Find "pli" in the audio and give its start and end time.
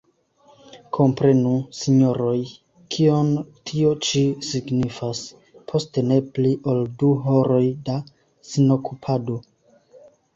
6.39-6.55